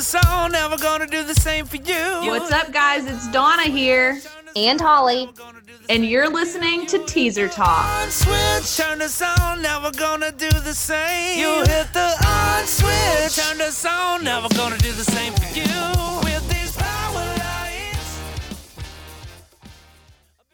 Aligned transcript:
the 0.00 0.18
song, 0.18 0.52
never 0.52 0.78
gonna 0.78 1.06
do 1.06 1.22
the 1.22 1.34
same 1.34 1.66
for 1.66 1.76
you. 1.76 2.30
What's 2.30 2.50
up, 2.50 2.72
guys? 2.72 3.04
It's 3.04 3.30
Donna 3.32 3.64
here, 3.64 4.18
and 4.56 4.80
Holly. 4.80 5.28
and 5.90 6.06
you're 6.06 6.30
listening 6.30 6.86
to 6.86 7.04
Teaser 7.04 7.48
Talk. 7.48 7.84
On 7.84 8.10
switch, 8.10 8.78
turn 8.78 9.00
the 9.00 9.10
song, 9.10 9.60
never 9.60 9.90
gonna 9.90 10.32
do 10.32 10.48
the 10.48 10.72
same. 10.72 11.38
You 11.38 11.58
hit 11.64 11.92
the 11.92 12.16
on 12.26 12.66
switch, 12.66 13.44
turn 13.44 13.58
the 13.58 13.70
song, 13.70 14.24
never 14.24 14.48
gonna 14.54 14.78
do 14.78 14.90
the 14.92 15.04
same 15.04 15.34
for 15.34 15.54
you. 15.54 15.64
With 16.24 16.48
these 16.48 16.74
power 16.74 17.26
lights. 17.36 18.40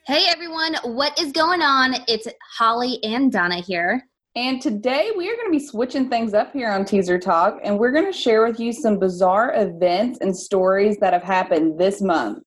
Hey 0.09 0.25
everyone, 0.27 0.75
what 0.83 1.17
is 1.21 1.31
going 1.31 1.63
on? 1.63 1.95
It's 2.09 2.27
Holly 2.59 2.99
and 3.05 3.31
Donna 3.31 3.61
here. 3.61 4.09
And 4.37 4.61
today 4.61 5.13
we 5.17 5.31
are 5.31 5.35
going 5.35 5.47
to 5.47 5.59
be 5.59 5.67
switching 5.67 6.11
things 6.11 6.35
up 6.35 6.53
here 6.53 6.71
on 6.71 6.85
Teaser 6.85 7.19
Talk, 7.19 7.59
and 7.65 7.79
we're 7.79 7.91
going 7.91 8.05
to 8.05 8.13
share 8.13 8.47
with 8.47 8.61
you 8.61 8.71
some 8.71 8.99
bizarre 8.99 9.55
events 9.57 10.19
and 10.21 10.37
stories 10.37 10.99
that 10.99 11.15
have 11.15 11.23
happened 11.23 11.81
this 11.81 12.03
month. 12.03 12.43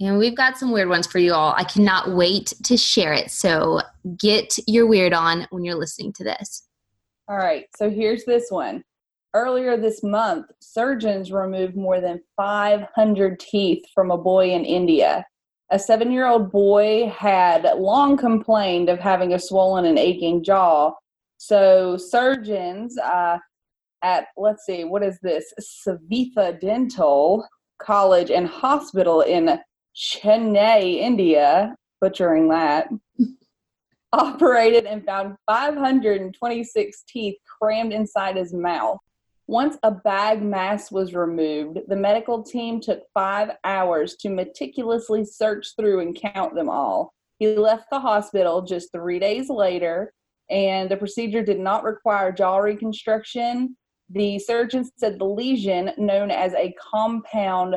And 0.00 0.16
we've 0.16 0.34
got 0.34 0.56
some 0.56 0.72
weird 0.72 0.88
ones 0.88 1.06
for 1.06 1.18
you 1.18 1.34
all. 1.34 1.52
I 1.54 1.64
cannot 1.64 2.14
wait 2.14 2.54
to 2.64 2.78
share 2.78 3.12
it. 3.12 3.30
So 3.30 3.82
get 4.18 4.56
your 4.66 4.86
weird 4.86 5.12
on 5.12 5.46
when 5.50 5.64
you're 5.64 5.78
listening 5.78 6.14
to 6.14 6.24
this. 6.24 6.66
All 7.28 7.36
right, 7.36 7.66
so 7.76 7.90
here's 7.90 8.24
this 8.24 8.46
one. 8.48 8.82
Earlier 9.34 9.76
this 9.76 10.02
month, 10.02 10.46
surgeons 10.62 11.30
removed 11.30 11.76
more 11.76 12.00
than 12.00 12.22
500 12.38 13.38
teeth 13.38 13.84
from 13.94 14.10
a 14.10 14.16
boy 14.16 14.52
in 14.52 14.64
India. 14.64 15.26
A 15.72 15.78
seven 15.78 16.10
year 16.10 16.26
old 16.26 16.50
boy 16.50 17.08
had 17.14 17.64
long 17.76 18.16
complained 18.16 18.88
of 18.88 18.98
having 18.98 19.34
a 19.34 19.38
swollen 19.38 19.84
and 19.84 19.98
aching 19.98 20.42
jaw. 20.42 20.92
So, 21.44 21.96
surgeons 21.96 22.96
uh, 22.96 23.36
at, 24.00 24.26
let's 24.36 24.64
see, 24.64 24.84
what 24.84 25.02
is 25.02 25.18
this? 25.24 25.52
Saveetha 25.60 26.60
Dental 26.60 27.44
College 27.80 28.30
and 28.30 28.46
Hospital 28.46 29.22
in 29.22 29.58
Chennai, 29.92 30.98
India, 31.00 31.74
butchering 32.00 32.48
that, 32.50 32.90
operated 34.12 34.86
and 34.86 35.04
found 35.04 35.34
526 35.48 37.02
teeth 37.08 37.34
crammed 37.58 37.92
inside 37.92 38.36
his 38.36 38.54
mouth. 38.54 38.98
Once 39.48 39.76
a 39.82 39.90
bag 39.90 40.44
mass 40.44 40.92
was 40.92 41.12
removed, 41.12 41.80
the 41.88 41.96
medical 41.96 42.44
team 42.44 42.80
took 42.80 43.00
five 43.12 43.50
hours 43.64 44.14
to 44.20 44.28
meticulously 44.28 45.24
search 45.24 45.74
through 45.74 46.02
and 46.02 46.14
count 46.14 46.54
them 46.54 46.68
all. 46.68 47.12
He 47.40 47.56
left 47.56 47.86
the 47.90 47.98
hospital 47.98 48.62
just 48.62 48.92
three 48.92 49.18
days 49.18 49.50
later, 49.50 50.12
and 50.50 50.90
the 50.90 50.96
procedure 50.96 51.42
did 51.42 51.58
not 51.58 51.84
require 51.84 52.32
jaw 52.32 52.58
reconstruction. 52.58 53.76
The 54.10 54.38
surgeon 54.38 54.88
said 54.96 55.18
the 55.18 55.24
lesion, 55.24 55.92
known 55.96 56.30
as 56.30 56.52
a 56.54 56.74
compound 56.92 57.76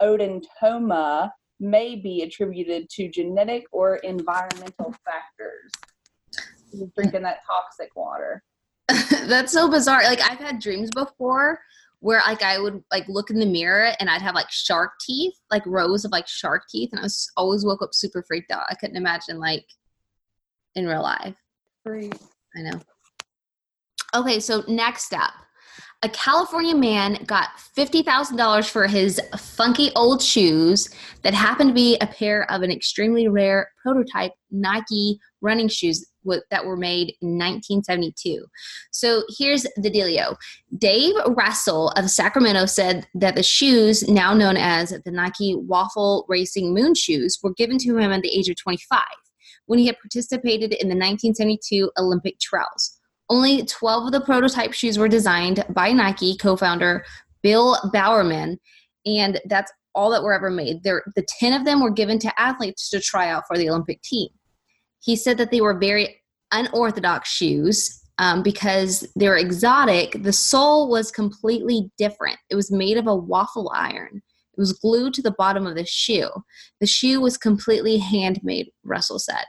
odontoma, 0.00 1.30
may 1.60 1.96
be 1.96 2.22
attributed 2.22 2.88
to 2.90 3.08
genetic 3.08 3.64
or 3.72 3.96
environmental 3.96 4.94
factors. 5.04 5.70
Drinking 6.94 7.22
that 7.22 7.40
toxic 7.46 7.94
water. 7.94 8.42
That's 9.26 9.52
so 9.52 9.70
bizarre. 9.70 10.02
Like 10.02 10.20
I've 10.20 10.38
had 10.38 10.60
dreams 10.60 10.90
before 10.94 11.60
where 12.00 12.20
like 12.26 12.42
I 12.42 12.58
would 12.58 12.82
like 12.92 13.08
look 13.08 13.30
in 13.30 13.38
the 13.38 13.46
mirror 13.46 13.92
and 13.98 14.10
I'd 14.10 14.20
have 14.20 14.34
like 14.34 14.50
shark 14.50 14.92
teeth, 15.00 15.34
like 15.50 15.64
rows 15.64 16.04
of 16.04 16.10
like 16.10 16.28
shark 16.28 16.64
teeth, 16.68 16.90
and 16.92 17.00
I 17.00 17.04
was 17.04 17.30
always 17.36 17.64
woke 17.64 17.82
up 17.82 17.94
super 17.94 18.22
freaked 18.22 18.50
out. 18.50 18.66
I 18.68 18.74
couldn't 18.74 18.96
imagine 18.96 19.38
like 19.38 19.64
in 20.74 20.86
real 20.86 21.02
life. 21.02 21.34
Freak. 21.84 22.14
I 22.56 22.62
know. 22.62 22.80
Okay, 24.14 24.40
so 24.40 24.64
next 24.66 25.12
up. 25.12 25.32
A 26.02 26.08
California 26.10 26.74
man 26.74 27.24
got 27.24 27.48
$50,000 27.78 28.68
for 28.68 28.86
his 28.86 29.18
funky 29.38 29.90
old 29.96 30.22
shoes 30.22 30.90
that 31.22 31.32
happened 31.32 31.70
to 31.70 31.74
be 31.74 31.96
a 31.98 32.06
pair 32.06 32.50
of 32.50 32.60
an 32.60 32.70
extremely 32.70 33.26
rare 33.28 33.70
prototype 33.82 34.32
Nike 34.50 35.18
running 35.40 35.68
shoes 35.68 36.04
that 36.50 36.64
were 36.64 36.76
made 36.76 37.14
in 37.22 37.38
1972. 37.38 38.44
So 38.92 39.22
here's 39.38 39.62
the 39.76 39.90
dealio. 39.90 40.36
Dave 40.76 41.14
Russell 41.28 41.88
of 41.90 42.10
Sacramento 42.10 42.66
said 42.66 43.06
that 43.14 43.34
the 43.34 43.42
shoes, 43.42 44.06
now 44.06 44.34
known 44.34 44.58
as 44.58 44.90
the 44.90 45.10
Nike 45.10 45.54
Waffle 45.56 46.26
Racing 46.28 46.74
Moon 46.74 46.94
shoes, 46.94 47.38
were 47.42 47.54
given 47.54 47.78
to 47.78 47.96
him 47.96 48.12
at 48.12 48.20
the 48.20 48.36
age 48.36 48.48
of 48.50 48.56
25 48.56 49.00
when 49.66 49.78
he 49.78 49.86
had 49.86 49.98
participated 49.98 50.72
in 50.72 50.88
the 50.88 50.94
1972 50.94 51.90
Olympic 51.98 52.38
trials. 52.40 52.98
Only 53.30 53.64
12 53.64 54.06
of 54.06 54.12
the 54.12 54.20
prototype 54.20 54.72
shoes 54.72 54.98
were 54.98 55.08
designed 55.08 55.64
by 55.70 55.92
Nike 55.92 56.36
co 56.36 56.56
founder 56.56 57.04
Bill 57.42 57.78
Bowerman, 57.92 58.58
and 59.06 59.40
that's 59.46 59.72
all 59.94 60.10
that 60.10 60.22
were 60.22 60.34
ever 60.34 60.50
made. 60.50 60.82
There, 60.82 61.04
the 61.14 61.26
10 61.38 61.52
of 61.52 61.64
them 61.64 61.82
were 61.82 61.90
given 61.90 62.18
to 62.20 62.40
athletes 62.40 62.90
to 62.90 63.00
try 63.00 63.30
out 63.30 63.44
for 63.46 63.56
the 63.56 63.68
Olympic 63.68 64.02
team. 64.02 64.28
He 65.02 65.16
said 65.16 65.38
that 65.38 65.50
they 65.50 65.60
were 65.60 65.78
very 65.78 66.20
unorthodox 66.52 67.28
shoes 67.28 68.00
um, 68.18 68.42
because 68.42 69.06
they 69.16 69.28
were 69.28 69.36
exotic. 69.36 70.22
The 70.22 70.32
sole 70.32 70.88
was 70.88 71.10
completely 71.10 71.90
different, 71.98 72.38
it 72.50 72.56
was 72.56 72.70
made 72.70 72.96
of 72.96 73.06
a 73.06 73.16
waffle 73.16 73.70
iron. 73.74 74.22
It 74.56 74.60
was 74.60 74.72
glued 74.72 75.14
to 75.14 75.22
the 75.22 75.34
bottom 75.36 75.66
of 75.66 75.74
the 75.74 75.84
shoe. 75.84 76.30
The 76.80 76.86
shoe 76.86 77.20
was 77.20 77.36
completely 77.36 77.98
handmade, 77.98 78.70
Russell 78.84 79.18
said. 79.18 79.44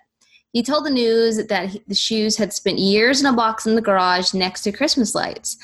He 0.56 0.64
told 0.64 0.86
the 0.86 0.90
news 0.90 1.48
that 1.48 1.68
he- 1.68 1.84
the 1.86 1.94
shoes 1.94 2.38
had 2.38 2.54
spent 2.54 2.80
years 2.80 3.20
in 3.20 3.26
a 3.26 3.34
box 3.34 3.66
in 3.66 3.76
the 3.76 3.82
garage 3.82 4.34
next 4.34 4.62
to 4.62 4.72
Christmas 4.72 5.14
lights. 5.14 5.58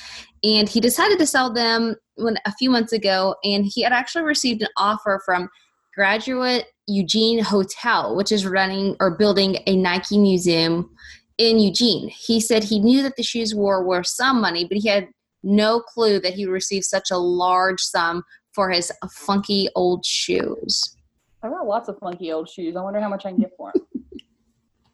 And 0.44 0.68
he 0.68 0.82
decided 0.82 1.18
to 1.20 1.26
sell 1.26 1.50
them 1.50 1.96
when, 2.16 2.36
a 2.44 2.52
few 2.56 2.70
months 2.70 2.92
ago. 2.92 3.36
And 3.46 3.66
he 3.66 3.84
had 3.84 3.94
actually 3.94 4.26
received 4.26 4.64
an 4.64 4.68
offer 4.76 5.22
from 5.24 5.50
Graduate 5.96 6.66
Eugene 6.88 7.42
Hotel, 7.42 8.18
which 8.18 8.34
is 8.34 8.46
running 8.46 8.98
or 9.00 9.16
building 9.16 9.60
a 9.66 9.78
Nike 9.78 10.18
museum 10.18 10.94
in 11.38 11.58
Eugene. 11.58 12.10
He 12.10 12.42
said 12.42 12.66
he 12.66 12.82
knew 12.82 13.02
that 13.04 13.16
the 13.16 13.24
shoes 13.24 13.56
were 13.56 13.88
worth 13.88 14.08
some 14.08 14.42
money, 14.42 14.66
but 14.66 14.78
he 14.80 14.90
had 14.90 15.08
no 15.42 15.80
clue 15.80 16.20
that 16.20 16.34
he 16.34 16.46
would 16.46 16.52
receive 16.52 16.84
such 16.84 17.12
a 17.12 17.18
large 17.18 17.80
sum 17.80 18.24
for 18.54 18.70
his 18.70 18.92
funky 19.10 19.70
old 19.74 20.06
shoes. 20.06 20.98
I've 21.42 21.52
got 21.52 21.66
lots 21.66 21.88
of 21.88 21.98
funky 21.98 22.34
old 22.34 22.50
shoes. 22.50 22.76
I 22.76 22.82
wonder 22.82 23.00
how 23.00 23.08
much 23.08 23.26
I 23.26 23.30
can 23.30 23.40
get 23.40 23.52
for 23.56 23.72
them. 23.74 23.86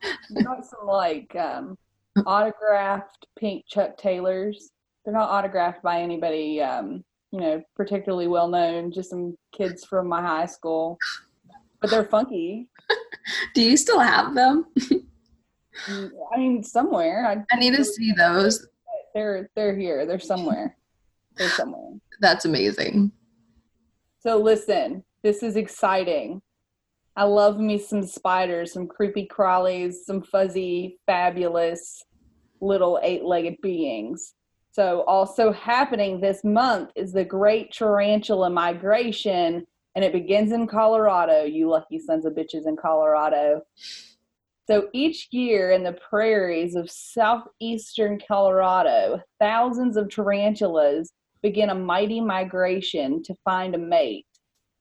I 0.04 0.42
got 0.42 0.66
some 0.66 0.86
like 0.86 1.36
um, 1.36 1.78
autographed 2.26 3.28
pink 3.38 3.66
Chuck 3.68 3.98
Taylors. 3.98 4.72
They're 5.04 5.14
not 5.14 5.30
autographed 5.30 5.82
by 5.84 6.02
anybody, 6.02 6.62
um, 6.62 7.04
you 7.32 7.40
know, 7.40 7.62
particularly 7.76 8.28
well 8.28 8.48
known. 8.48 8.92
Just 8.92 9.10
some 9.10 9.36
kids 9.56 9.86
from 9.86 10.08
my 10.08 10.22
high 10.22 10.46
school, 10.46 10.98
but 11.82 11.90
they're 11.90 12.06
funky. 12.06 12.68
Do 13.54 13.62
you 13.62 13.78
still 13.78 14.00
have 14.00 14.36
them? 14.36 14.66
I 15.88 16.38
mean, 16.38 16.64
somewhere. 16.64 17.26
I, 17.26 17.56
I 17.56 17.60
need 17.60 17.76
to 17.76 17.86
see 17.86 18.12
those. 18.12 18.68
they're 19.14 19.50
they're 19.56 19.76
here. 19.76 20.06
They're 20.06 20.20
somewhere. 20.20 20.76
They're 21.36 21.50
somewhere. 21.50 22.00
That's 22.20 22.46
amazing. 22.46 23.12
So 24.20 24.38
listen, 24.38 25.04
this 25.24 25.44
is 25.44 25.56
exciting. 25.56 26.42
I 27.18 27.24
love 27.24 27.60
me 27.60 27.80
some 27.80 28.04
spiders, 28.04 28.74
some 28.74 28.86
creepy 28.86 29.28
crawlies, 29.28 29.96
some 30.06 30.22
fuzzy, 30.22 31.00
fabulous 31.08 32.04
little 32.62 33.00
eight-legged 33.02 33.56
beings. 33.64 34.36
So 34.72 35.02
also 35.08 35.52
happening 35.52 36.22
this 36.22 36.44
month 36.44 36.92
is 36.96 37.12
the 37.12 37.26
Great 37.26 37.74
Tarantula 37.74 38.52
Migration, 38.52 39.66
and 39.96 40.06
it 40.06 40.14
begins 40.14 40.52
in 40.52 40.68
Colorado. 40.68 41.44
You 41.44 41.68
lucky 41.70 41.98
sons 41.98 42.24
of 42.24 42.34
bitches 42.34 42.68
in 42.68 42.78
Colorado. 42.78 43.64
So 44.68 44.90
each 44.94 45.30
year 45.32 45.72
in 45.72 45.82
the 45.82 45.98
prairies 46.10 46.76
of 46.76 46.92
southeastern 46.92 48.20
Colorado, 48.28 49.24
thousands 49.40 49.98
of 49.98 50.12
tarantulas 50.12 51.12
begin 51.42 51.72
a 51.72 51.76
mighty 51.76 52.22
migration 52.22 53.24
to 53.24 53.34
find 53.44 53.74
a 53.74 53.80
mate. 53.80 54.27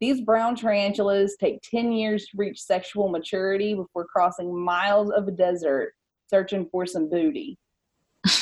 These 0.01 0.21
brown 0.21 0.57
tarantulas 0.57 1.37
take 1.41 1.63
10 1.63 1.93
years 1.93 2.27
to 2.27 2.37
reach 2.37 2.61
sexual 2.61 3.09
maturity 3.09 3.75
before 3.75 4.05
crossing 4.05 4.55
miles 4.55 5.11
of 5.11 5.27
a 5.27 5.33
desert 5.33 5.95
searching 6.29 6.69
for 6.71 6.87
some 6.87 7.09
booty. 7.09 7.59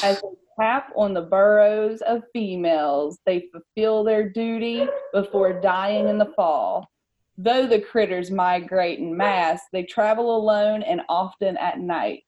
As 0.03 0.21
they 0.21 0.29
tap 0.61 0.93
on 0.97 1.15
the 1.15 1.23
burrows 1.23 2.01
of 2.03 2.23
females, 2.33 3.19
they 3.27 3.47
fulfill 3.53 4.05
their 4.05 4.29
duty 4.29 4.87
before 5.13 5.61
dying 5.61 6.09
in 6.09 6.19
the 6.19 6.33
fall. 6.37 6.89
Though 7.37 7.67
the 7.67 7.81
critters 7.81 8.31
migrate 8.31 9.01
in 9.01 9.17
mass, 9.17 9.61
they 9.73 9.83
travel 9.83 10.37
alone 10.37 10.83
and 10.83 11.03
often 11.09 11.57
at 11.57 11.81
night. 11.81 12.25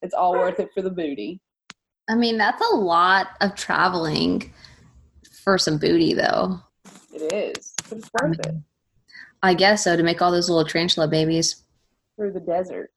It's 0.00 0.14
all 0.14 0.32
worth 0.32 0.60
it 0.60 0.70
for 0.74 0.82
the 0.82 0.90
booty. 0.90 1.40
I 2.08 2.14
mean, 2.14 2.38
that's 2.38 2.62
a 2.72 2.74
lot 2.74 3.28
of 3.40 3.54
traveling 3.54 4.52
for 5.44 5.58
some 5.58 5.78
booty, 5.78 6.14
though. 6.14 6.60
It 7.12 7.32
is, 7.32 7.71
it's 7.92 8.10
worth 8.20 8.38
it 8.40 8.56
I 9.42 9.54
guess 9.54 9.84
so 9.84 9.96
to 9.96 10.02
make 10.02 10.22
all 10.22 10.30
those 10.30 10.48
little 10.48 10.64
tarantula 10.64 11.08
babies. 11.08 11.64
through 12.16 12.32
the 12.32 12.40
desert. 12.40 12.90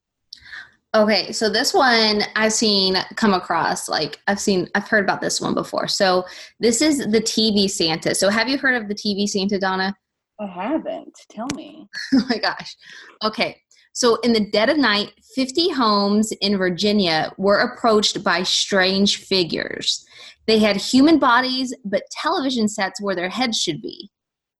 Okay, 0.93 1.33
so 1.33 1.49
this 1.49 1.73
one 1.73 2.21
I've 2.35 2.53
seen 2.53 2.95
come 3.15 3.33
across. 3.33 3.89
Like 3.89 4.19
I've 4.27 4.39
seen, 4.39 4.69
I've 4.75 4.87
heard 4.87 5.03
about 5.03 5.19
this 5.19 5.41
one 5.41 5.53
before. 5.53 5.87
So 5.87 6.23
this 6.59 6.81
is 6.81 6.99
the 6.99 7.19
TV 7.19 7.69
Santa. 7.69 8.15
So 8.15 8.29
have 8.29 8.47
you 8.47 8.57
heard 8.57 8.81
of 8.81 8.87
the 8.87 8.95
TV 8.95 9.27
Santa, 9.27 9.59
Donna? 9.59 9.93
I 10.39 10.45
haven't. 10.47 11.13
Tell 11.29 11.47
me. 11.55 11.87
oh 12.13 12.25
my 12.29 12.37
gosh. 12.37 12.75
Okay. 13.23 13.57
So, 13.93 14.17
in 14.17 14.33
the 14.33 14.49
dead 14.49 14.67
of 14.67 14.77
night, 14.77 15.13
50 15.35 15.69
homes 15.69 16.33
in 16.41 16.57
Virginia 16.57 17.31
were 17.37 17.59
approached 17.59 18.25
by 18.25 18.43
strange 18.43 19.23
figures. 19.23 20.05
They 20.47 20.59
had 20.59 20.75
human 20.75 21.17
bodies, 21.17 21.73
but 21.85 22.03
television 22.11 22.67
sets 22.67 23.01
where 23.01 23.15
their 23.15 23.29
heads 23.29 23.57
should 23.57 23.81
be. 23.81 24.11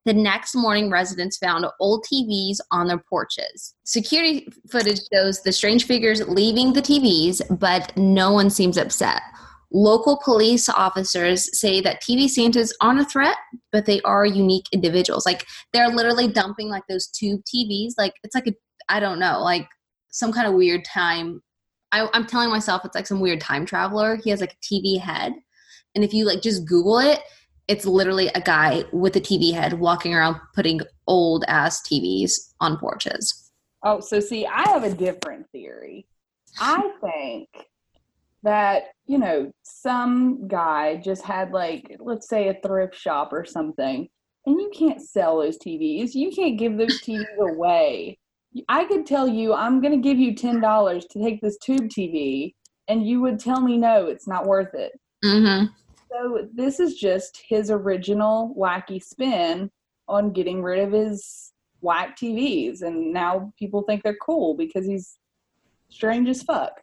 The 0.06 0.14
next 0.14 0.54
morning, 0.54 0.92
residents 0.92 1.38
found 1.38 1.66
old 1.80 2.06
TVs 2.06 2.58
on 2.70 2.86
their 2.86 3.00
porches. 3.10 3.74
Security 3.86 4.48
footage 4.70 5.00
shows 5.12 5.42
the 5.42 5.52
strange 5.52 5.86
figures 5.86 6.28
leaving 6.28 6.74
the 6.74 6.82
TVs, 6.82 7.42
but 7.60 7.96
no 7.98 8.32
one 8.32 8.52
seems 8.52 8.78
upset. 8.78 9.24
Local 9.72 10.22
police 10.24 10.70
officers 10.70 11.60
say 11.60 11.82
that 11.82 12.04
TV 12.04 12.30
Santas 12.30 12.72
aren't 12.82 13.00
a 13.00 13.06
threat, 13.06 13.36
but 13.72 13.88
they 13.88 14.00
are 14.02 14.28
unique 14.28 14.68
individuals. 14.72 15.26
Like 15.26 15.48
they're 15.74 15.90
literally 15.90 16.28
dumping 16.28 16.70
like 16.70 16.84
those 16.88 17.08
tube 17.08 17.42
TVs. 17.44 17.94
Like 17.98 18.14
it's 18.24 18.36
like 18.36 18.46
a 18.48 18.54
I 18.88 19.00
don't 19.00 19.18
know, 19.18 19.42
like 19.42 19.68
some 20.12 20.32
kind 20.32 20.48
of 20.48 20.54
weird 20.54 20.86
time. 20.86 21.42
I, 21.92 22.08
I'm 22.14 22.28
telling 22.28 22.52
myself 22.52 22.86
it's 22.86 22.94
like 22.94 23.08
some 23.08 23.22
weird 23.22 23.42
time 23.42 23.66
traveler. 23.66 24.20
He 24.24 24.30
has 24.30 24.40
like 24.40 24.54
a 24.54 24.74
TV 24.74 25.00
head, 25.00 25.34
and 25.96 26.04
if 26.04 26.14
you 26.14 26.26
like 26.26 26.44
just 26.44 26.68
Google 26.68 27.00
it, 27.00 27.22
it's 27.68 27.86
literally 27.86 28.28
a 28.36 28.42
guy 28.42 28.84
with 28.92 29.16
a 29.16 29.22
TV 29.22 29.54
head 29.54 29.74
walking 29.74 30.14
around 30.14 30.40
putting 30.54 30.82
old 31.08 31.44
ass 31.48 31.82
TVs 31.82 32.54
on 32.60 32.78
porches. 32.78 33.52
Oh, 33.84 34.00
so 34.00 34.20
see, 34.20 34.46
I 34.46 34.68
have 34.70 34.84
a 34.84 34.94
different 34.94 35.50
theory. 35.52 36.08
I 36.60 36.92
think 37.02 37.50
that, 38.44 38.84
you 39.08 39.18
know, 39.18 39.52
some 39.64 40.48
guy 40.48 40.98
just 40.98 41.24
had 41.24 41.52
like, 41.52 41.96
let's 42.00 42.30
say 42.30 42.48
a 42.48 42.60
thrift 42.66 42.96
shop 42.96 43.34
or 43.34 43.46
something, 43.46 44.08
and 44.46 44.62
you 44.62 44.72
can't 44.74 45.02
sell 45.02 45.40
those 45.40 45.58
TVs. 45.58 46.14
You 46.14 46.32
can't 46.32 46.58
give 46.58 46.78
those 46.78 47.02
TVs 47.02 47.38
away. 47.40 48.20
I 48.70 48.86
could 48.86 49.06
tell 49.06 49.28
you, 49.28 49.54
I'm 49.54 49.82
going 49.82 49.92
to 49.92 50.08
give 50.08 50.18
you 50.18 50.34
$10 50.34 51.10
to 51.10 51.20
take 51.22 51.42
this 51.42 51.58
tube 51.58 51.90
TV, 51.90 52.54
and 52.88 53.06
you 53.06 53.20
would 53.22 53.40
tell 53.40 53.60
me, 53.60 53.78
no, 53.78 54.06
it's 54.06 54.28
not 54.28 54.46
worth 54.46 54.74
it. 54.74 54.94
Mm-hmm. 55.24 55.66
So 56.16 56.48
this 56.54 56.80
is 56.80 56.96
just 56.96 57.42
his 57.48 57.70
original 57.70 58.56
wacky 58.58 59.04
spin 59.04 59.70
on 60.08 60.32
getting 60.32 60.64
rid 60.64 60.80
of 60.80 60.94
his 60.94 61.52
whack 61.82 62.18
TVs, 62.18 62.84
and 62.84 63.12
now 63.12 63.52
people 63.60 63.82
think 63.82 64.02
they're 64.02 64.16
cool 64.22 64.56
because 64.56 64.86
he's 64.86 65.18
strange 65.90 66.30
as 66.30 66.42
fuck. 66.44 66.82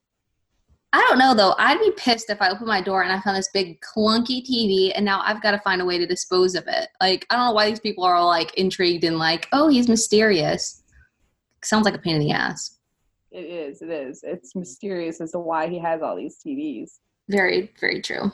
I 0.93 0.99
don't 1.09 1.19
know 1.19 1.33
though. 1.33 1.55
I'd 1.57 1.81
be 1.81 1.93
pissed 1.97 2.29
if 2.29 2.43
I 2.43 2.51
opened 2.51 2.67
my 2.67 2.83
door 2.83 3.03
and 3.03 3.11
I 3.11 3.21
found 3.21 3.39
this 3.39 3.49
big 3.55 3.81
clunky 3.81 4.47
TV 4.47 4.93
and 4.95 5.07
now 5.07 5.23
I've 5.25 5.43
got 5.43 5.53
to 5.53 5.59
find 5.61 5.81
a 5.81 5.87
way 5.87 5.97
to 5.97 6.07
dispose 6.07 6.55
of 6.55 6.65
it. 6.67 6.89
Like, 7.01 7.27
I 7.31 7.37
don't 7.37 7.47
know 7.47 7.53
why 7.53 7.71
these 7.71 7.81
people 7.81 8.05
are 8.05 8.15
all 8.15 8.27
like 8.27 8.53
intrigued 8.59 9.05
and 9.05 9.19
like, 9.19 9.49
oh, 9.53 9.69
he's 9.69 9.89
mysterious. 9.89 10.83
Sounds 11.65 11.87
like 11.87 11.95
a 11.95 11.99
pain 11.99 12.17
in 12.17 12.21
the 12.21 12.33
ass. 12.33 12.79
It 13.31 13.47
is, 13.47 13.81
it 13.81 13.89
is. 13.89 14.21
It's 14.23 14.55
mysterious 14.55 15.23
as 15.23 15.33
to 15.33 15.39
why 15.39 15.69
he 15.69 15.79
has 15.79 16.03
all 16.03 16.17
these 16.17 16.37
TVs. 16.47 16.99
Very, 17.31 17.73
very 17.81 18.03
true. 18.03 18.31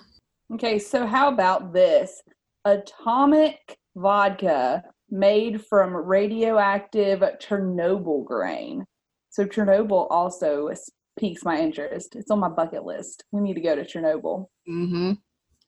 Okay, 0.54 0.78
so 0.78 1.06
how 1.06 1.28
about 1.28 1.72
this? 1.72 2.22
Atomic 2.64 3.76
vodka 3.96 4.82
made 5.10 5.64
from 5.64 5.94
radioactive 5.94 7.20
Chernobyl 7.20 8.24
grain. 8.24 8.84
So 9.30 9.44
Chernobyl 9.44 10.06
also 10.10 10.70
piques 11.18 11.44
my 11.44 11.60
interest. 11.60 12.16
It's 12.16 12.30
on 12.30 12.40
my 12.40 12.48
bucket 12.48 12.84
list. 12.84 13.24
We 13.30 13.40
need 13.40 13.54
to 13.54 13.60
go 13.60 13.76
to 13.76 13.84
Chernobyl. 13.84 14.46
Mm-hmm. 14.68 15.12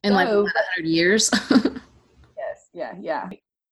In 0.02 0.12
like 0.12 0.28
100 0.28 0.86
years. 0.86 1.30
Yes, 2.50 2.68
yeah, 2.72 2.94
yeah. 3.00 3.28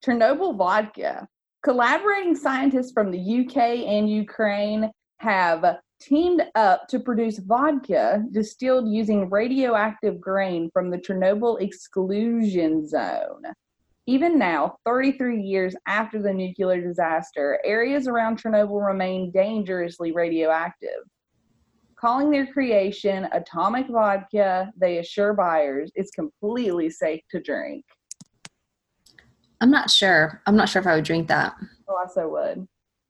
Chernobyl 0.06 0.56
vodka. 0.56 1.26
Collaborating 1.64 2.36
scientists 2.36 2.92
from 2.92 3.10
the 3.10 3.18
UK 3.18 3.56
and 3.56 4.08
Ukraine 4.08 4.90
have 5.18 5.78
teamed 6.00 6.42
up 6.54 6.86
to 6.88 7.00
produce 7.00 7.38
vodka 7.38 8.24
distilled 8.30 8.88
using 8.88 9.28
radioactive 9.30 10.20
grain 10.20 10.70
from 10.72 10.90
the 10.90 10.98
Chernobyl 10.98 11.60
exclusion 11.60 12.86
zone. 12.86 13.42
Even 14.06 14.38
now, 14.38 14.78
33 14.86 15.42
years 15.42 15.76
after 15.86 16.22
the 16.22 16.32
nuclear 16.32 16.80
disaster, 16.80 17.60
areas 17.64 18.08
around 18.08 18.40
Chernobyl 18.40 18.86
remain 18.86 19.30
dangerously 19.30 20.12
radioactive. 20.12 21.02
Calling 21.96 22.30
their 22.30 22.46
creation 22.46 23.28
atomic 23.32 23.88
vodka, 23.88 24.72
they 24.76 24.98
assure 24.98 25.34
buyers 25.34 25.90
it's 25.94 26.12
completely 26.12 26.88
safe 26.88 27.20
to 27.30 27.40
drink. 27.40 27.84
I'm 29.60 29.70
not 29.70 29.90
sure. 29.90 30.40
I'm 30.46 30.56
not 30.56 30.68
sure 30.68 30.80
if 30.80 30.86
I 30.86 30.94
would 30.94 31.04
drink 31.04 31.28
that. 31.28 31.54
Oh, 31.88 31.96
I 31.96 32.06
so 32.06 32.28
would. 32.28 32.68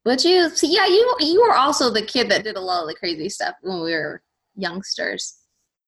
Would 0.08 0.24
you? 0.24 0.48
See, 0.48 0.74
yeah, 0.74 0.86
you 0.86 1.16
you 1.20 1.42
were 1.42 1.54
also 1.54 1.90
the 1.90 2.00
kid 2.00 2.30
that 2.30 2.42
did 2.42 2.56
a 2.56 2.60
lot 2.60 2.80
of 2.80 2.88
the 2.88 2.94
crazy 2.94 3.28
stuff 3.28 3.56
when 3.60 3.82
we 3.82 3.92
were 3.92 4.22
youngsters. 4.56 5.36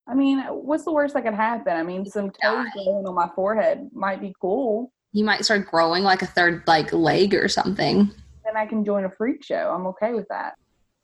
I 0.06 0.12
mean, 0.12 0.40
what's 0.40 0.84
the 0.84 0.92
worst 0.92 1.14
that 1.14 1.24
could 1.24 1.32
happen? 1.32 1.74
I 1.74 1.82
mean, 1.82 2.04
some 2.04 2.30
toes 2.30 2.66
growing 2.74 3.06
on 3.06 3.14
my 3.14 3.30
forehead 3.34 3.88
might 3.94 4.20
be 4.20 4.34
cool. 4.38 4.92
You 5.12 5.24
might 5.24 5.46
start 5.46 5.70
growing 5.70 6.04
like 6.04 6.20
a 6.20 6.26
third 6.26 6.64
like 6.66 6.92
leg 6.92 7.32
or 7.32 7.48
something. 7.48 8.12
Then 8.44 8.58
I 8.58 8.66
can 8.66 8.84
join 8.84 9.06
a 9.06 9.10
freak 9.10 9.42
show. 9.42 9.72
I'm 9.74 9.86
okay 9.86 10.12
with 10.12 10.28
that. 10.28 10.52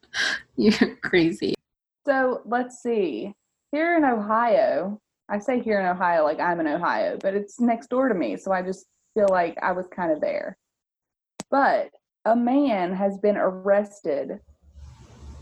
You're 0.57 0.97
crazy. 0.97 1.55
So 2.05 2.43
let's 2.45 2.83
see. 2.83 3.33
Here 3.73 3.97
in 3.97 4.05
Ohio, 4.05 5.01
I 5.31 5.39
say 5.39 5.63
here 5.63 5.81
in 5.81 5.87
Ohio 5.87 6.23
like 6.23 6.39
I'm 6.39 6.61
in 6.61 6.67
Ohio, 6.67 7.17
but 7.19 7.33
it's 7.33 7.61
next 7.61 7.89
door 7.89 8.11
to 8.11 8.15
me. 8.15 8.37
So 8.37 8.53
I 8.53 8.61
just 8.61 8.85
feel 9.15 9.29
like 9.31 9.57
I 9.63 9.73
was 9.73 9.87
kind 9.87 10.13
of 10.13 10.21
there. 10.21 10.59
But 11.51 11.89
a 12.27 12.37
man 12.37 12.93
has 12.93 13.17
been 13.19 13.37
arrested 13.37 14.41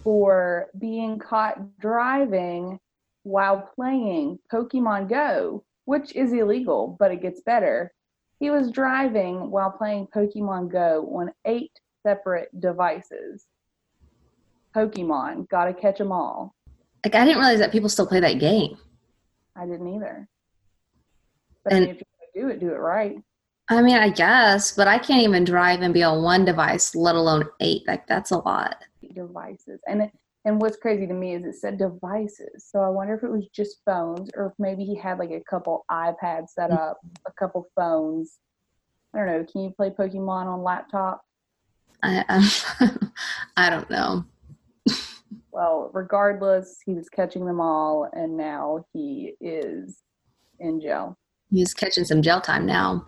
for 0.04 0.68
being 0.78 1.18
caught 1.18 1.78
driving 1.80 2.78
while 3.22 3.70
playing 3.74 4.38
Pokemon 4.52 5.08
Go, 5.08 5.64
which 5.86 6.14
is 6.14 6.32
illegal, 6.32 6.94
but 7.00 7.10
it 7.10 7.22
gets 7.22 7.40
better. 7.40 7.90
He 8.38 8.50
was 8.50 8.70
driving 8.70 9.50
while 9.50 9.70
playing 9.70 10.08
Pokemon 10.14 10.70
Go 10.70 11.08
on 11.18 11.32
eight 11.46 11.72
separate 12.06 12.48
devices. 12.60 13.46
Pokemon, 14.76 15.48
gotta 15.48 15.72
catch 15.72 16.02
'em 16.02 16.12
all. 16.12 16.54
Like 17.02 17.14
I 17.14 17.24
didn't 17.24 17.38
realize 17.38 17.60
that 17.60 17.72
people 17.72 17.88
still 17.88 18.06
play 18.06 18.20
that 18.20 18.38
game. 18.38 18.76
I 19.56 19.64
didn't 19.64 19.88
either. 19.88 20.28
But 21.62 21.72
I 21.72 21.80
mean, 21.80 21.88
if 21.88 22.02
you're 22.34 22.48
do 22.48 22.50
it, 22.50 22.60
do 22.60 22.68
it 22.68 22.78
right. 22.78 23.16
I 23.70 23.80
mean, 23.80 23.96
I 23.96 24.10
guess, 24.10 24.72
but 24.72 24.88
I 24.88 24.98
can't 24.98 25.22
even 25.22 25.44
drive 25.44 25.80
and 25.80 25.94
be 25.94 26.02
on 26.02 26.22
one 26.22 26.44
device, 26.44 26.94
let 26.94 27.14
alone 27.14 27.48
eight. 27.60 27.86
Like 27.86 28.06
that's 28.06 28.30
a 28.30 28.38
lot. 28.38 28.76
Devices, 29.14 29.80
and 29.86 30.02
it, 30.02 30.10
and 30.44 30.60
what's 30.60 30.76
crazy 30.76 31.06
to 31.06 31.14
me 31.14 31.34
is 31.34 31.44
it 31.44 31.54
said 31.54 31.78
devices. 31.78 32.66
So 32.70 32.80
I 32.80 32.88
wonder 32.88 33.14
if 33.14 33.22
it 33.22 33.30
was 33.30 33.46
just 33.54 33.80
phones, 33.86 34.30
or 34.36 34.46
if 34.46 34.52
maybe 34.58 34.84
he 34.84 34.94
had 34.94 35.18
like 35.18 35.30
a 35.30 35.42
couple 35.48 35.86
iPads 35.90 36.50
set 36.50 36.70
mm-hmm. 36.70 36.78
up, 36.78 36.98
a 37.26 37.32
couple 37.32 37.66
phones. 37.74 38.38
I 39.14 39.18
don't 39.18 39.26
know. 39.26 39.46
Can 39.50 39.62
you 39.62 39.70
play 39.70 39.90
Pokemon 39.90 40.46
on 40.46 40.62
laptop? 40.62 41.22
I 42.02 42.24
um, 42.28 43.00
I 43.56 43.70
don't 43.70 43.88
know. 43.88 44.24
Well, 45.52 45.90
regardless, 45.94 46.80
he 46.84 46.94
was 46.94 47.08
catching 47.08 47.46
them 47.46 47.60
all, 47.60 48.10
and 48.12 48.36
now 48.36 48.84
he 48.92 49.34
is 49.40 50.00
in 50.58 50.80
jail. 50.80 51.16
He's 51.50 51.72
catching 51.72 52.04
some 52.04 52.20
jail 52.20 52.40
time 52.40 52.66
now. 52.66 53.06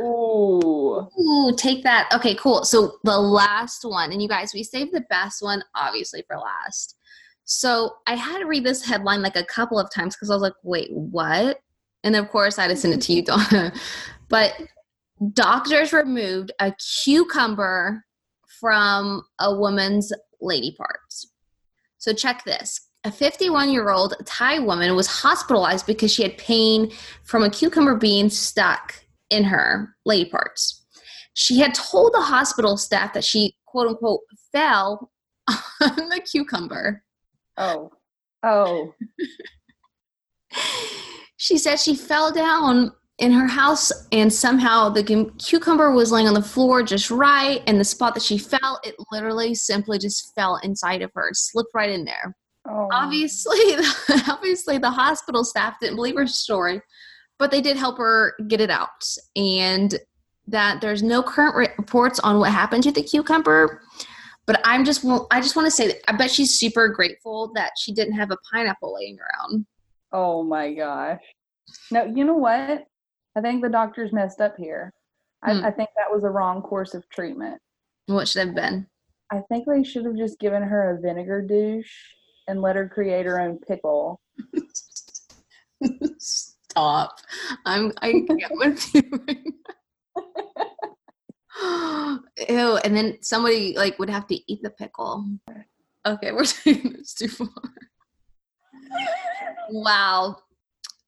Ooh. 0.00 1.08
Ooh, 1.18 1.54
take 1.56 1.82
that. 1.82 2.08
Okay, 2.14 2.34
cool. 2.34 2.64
So 2.64 2.98
the 3.04 3.18
last 3.18 3.84
one, 3.84 4.12
and 4.12 4.22
you 4.22 4.28
guys, 4.28 4.52
we 4.54 4.62
saved 4.62 4.92
the 4.92 5.04
best 5.10 5.42
one 5.42 5.62
obviously 5.74 6.22
for 6.26 6.36
last. 6.36 6.96
So 7.44 7.94
I 8.06 8.14
had 8.14 8.40
to 8.40 8.46
read 8.46 8.64
this 8.64 8.84
headline 8.84 9.22
like 9.22 9.36
a 9.36 9.44
couple 9.44 9.78
of 9.78 9.90
times 9.90 10.14
because 10.14 10.30
I 10.30 10.34
was 10.34 10.42
like, 10.42 10.54
wait, 10.62 10.90
what? 10.92 11.60
And 12.04 12.14
of 12.14 12.28
course, 12.28 12.58
I 12.58 12.62
had 12.62 12.68
to 12.68 12.76
send 12.76 12.94
it 12.94 13.00
to 13.02 13.12
you, 13.12 13.22
Donna. 13.24 13.72
But 14.28 14.54
doctors 15.32 15.92
removed 15.92 16.52
a 16.60 16.72
cucumber 16.72 18.04
from 18.60 19.22
a 19.38 19.54
woman's 19.54 20.12
lady 20.40 20.74
parts. 20.76 21.32
So 21.98 22.12
check 22.12 22.44
this. 22.44 22.80
A 23.04 23.12
51 23.12 23.70
year 23.70 23.90
old 23.90 24.14
Thai 24.26 24.58
woman 24.58 24.94
was 24.94 25.06
hospitalized 25.06 25.86
because 25.86 26.12
she 26.12 26.22
had 26.22 26.36
pain 26.36 26.90
from 27.24 27.42
a 27.42 27.50
cucumber 27.50 27.96
being 27.96 28.28
stuck 28.28 28.94
in 29.30 29.44
her 29.44 29.94
lady 30.04 30.30
parts. 30.30 30.86
She 31.34 31.58
had 31.58 31.74
told 31.74 32.12
the 32.12 32.20
hospital 32.20 32.76
staff 32.76 33.12
that 33.12 33.24
she, 33.24 33.54
quote 33.66 33.88
unquote, 33.88 34.20
fell 34.52 35.10
on 35.48 36.08
the 36.08 36.20
cucumber. 36.30 37.02
Oh. 37.56 37.90
Oh. 38.42 38.94
She 41.38 41.56
said 41.56 41.78
she 41.78 41.94
fell 41.94 42.32
down 42.32 42.92
in 43.18 43.32
her 43.32 43.46
house, 43.46 43.92
and 44.12 44.32
somehow 44.32 44.88
the 44.88 45.02
cum- 45.02 45.30
cucumber 45.38 45.92
was 45.92 46.12
laying 46.12 46.28
on 46.28 46.34
the 46.34 46.42
floor 46.42 46.82
just 46.82 47.10
right, 47.10 47.62
and 47.66 47.80
the 47.80 47.84
spot 47.84 48.14
that 48.14 48.22
she 48.22 48.38
fell, 48.38 48.80
it 48.84 48.96
literally 49.12 49.54
simply 49.54 49.98
just 49.98 50.34
fell 50.34 50.58
inside 50.62 51.00
of 51.00 51.10
her, 51.14 51.30
slipped 51.32 51.70
right 51.74 51.90
in 51.90 52.04
there. 52.04 52.36
Oh. 52.68 52.88
Obviously, 52.92 53.58
obviously, 54.28 54.78
the 54.78 54.90
hospital 54.90 55.44
staff 55.44 55.76
didn't 55.80 55.96
believe 55.96 56.16
her 56.16 56.26
story, 56.26 56.82
but 57.38 57.50
they 57.50 57.60
did 57.60 57.76
help 57.76 57.98
her 57.98 58.34
get 58.48 58.60
it 58.60 58.70
out, 58.70 59.04
and 59.36 59.98
that 60.46 60.80
there's 60.80 61.02
no 61.02 61.22
current 61.22 61.54
reports 61.54 62.18
on 62.20 62.38
what 62.38 62.50
happened 62.50 62.82
to 62.84 62.92
the 62.92 63.02
cucumber. 63.02 63.82
But 64.46 64.60
I'm 64.64 64.84
just, 64.84 65.04
I 65.30 65.40
just 65.42 65.56
want 65.56 65.66
to 65.66 65.70
say 65.70 65.88
that 65.88 66.10
I 66.10 66.16
bet 66.16 66.30
she's 66.30 66.58
super 66.58 66.88
grateful 66.88 67.52
that 67.54 67.72
she 67.78 67.92
didn't 67.92 68.14
have 68.14 68.30
a 68.30 68.38
pineapple 68.50 68.94
laying 68.94 69.18
around. 69.20 69.66
Oh 70.10 70.42
my 70.42 70.72
gosh. 70.72 71.20
No, 71.90 72.06
you 72.06 72.24
know 72.24 72.36
what? 72.36 72.86
I 73.36 73.40
think 73.42 73.62
the 73.62 73.68
doctors 73.68 74.10
messed 74.10 74.40
up 74.40 74.56
here. 74.56 74.94
Hmm. 75.44 75.64
I, 75.64 75.68
I 75.68 75.70
think 75.70 75.90
that 75.96 76.10
was 76.10 76.24
a 76.24 76.30
wrong 76.30 76.62
course 76.62 76.94
of 76.94 77.06
treatment. 77.10 77.60
What 78.06 78.26
should 78.26 78.46
have 78.46 78.54
been? 78.54 78.86
I 79.30 79.42
think 79.50 79.66
they 79.68 79.84
should 79.84 80.06
have 80.06 80.16
just 80.16 80.38
given 80.38 80.62
her 80.62 80.96
a 80.96 81.00
vinegar 81.00 81.42
douche 81.42 81.92
and 82.48 82.62
let 82.62 82.76
her 82.76 82.88
create 82.88 83.26
her 83.26 83.38
own 83.38 83.58
pickle. 83.58 84.18
Stop. 86.70 87.18
I'm 87.64 87.92
I 88.02 88.12
get 88.12 88.50
with 88.52 88.94
you. 88.94 89.02
right 89.26 89.46
now. 91.60 92.20
Ew, 92.48 92.76
and 92.84 92.96
then 92.96 93.18
somebody 93.20 93.74
like 93.76 93.98
would 93.98 94.10
have 94.10 94.26
to 94.28 94.52
eat 94.52 94.62
the 94.62 94.70
pickle. 94.70 95.26
Okay, 96.06 96.32
we're 96.32 96.44
taking 96.44 96.92
this 96.92 97.14
too 97.14 97.28
far. 97.28 97.48
Wow. 99.70 100.36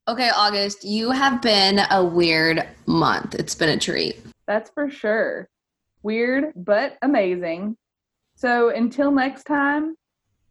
Okay, 0.08 0.30
August, 0.34 0.84
you 0.84 1.10
have 1.12 1.40
been 1.40 1.80
a 1.90 2.04
weird 2.04 2.66
month. 2.86 3.34
It's 3.36 3.54
been 3.54 3.68
a 3.68 3.78
treat. 3.78 4.20
That's 4.46 4.70
for 4.70 4.90
sure. 4.90 5.48
Weird, 6.02 6.52
but 6.56 6.96
amazing. 7.02 7.76
So 8.34 8.70
until 8.70 9.12
next 9.12 9.44
time, 9.44 9.94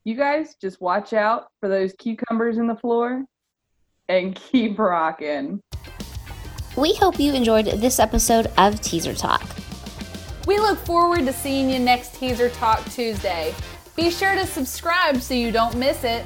you 0.05 0.15
guys 0.15 0.55
just 0.61 0.79
watch 0.79 1.11
out 1.13 1.47
for 1.59 1.67
those 1.67 1.93
cucumbers 1.99 2.57
in 2.57 2.67
the 2.67 2.75
floor 2.75 3.25
and 4.09 4.35
keep 4.35 4.77
rocking. 4.77 5.61
We 6.75 6.93
hope 6.95 7.19
you 7.19 7.33
enjoyed 7.33 7.65
this 7.65 7.99
episode 7.99 8.51
of 8.57 8.81
Teaser 8.81 9.13
Talk. 9.13 9.43
We 10.47 10.57
look 10.57 10.79
forward 10.79 11.25
to 11.25 11.33
seeing 11.33 11.69
you 11.69 11.79
next 11.79 12.15
Teaser 12.15 12.49
Talk 12.49 12.83
Tuesday. 12.85 13.53
Be 13.95 14.09
sure 14.09 14.33
to 14.33 14.45
subscribe 14.45 15.21
so 15.21 15.33
you 15.33 15.51
don't 15.51 15.75
miss 15.75 16.03
it. 16.03 16.23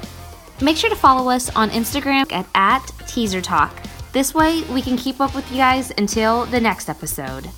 Make 0.62 0.76
sure 0.76 0.90
to 0.90 0.96
follow 0.96 1.30
us 1.30 1.54
on 1.54 1.70
Instagram 1.70 2.30
at, 2.32 2.46
at 2.54 2.86
Teaser 3.06 3.40
Talk. 3.40 3.82
This 4.12 4.32
way, 4.32 4.62
we 4.72 4.80
can 4.80 4.96
keep 4.96 5.20
up 5.20 5.34
with 5.34 5.50
you 5.50 5.56
guys 5.56 5.92
until 5.98 6.46
the 6.46 6.60
next 6.60 6.88
episode. 6.88 7.50